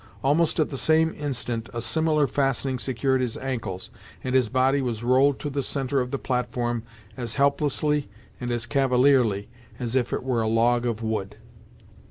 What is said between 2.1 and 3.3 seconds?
fastening secured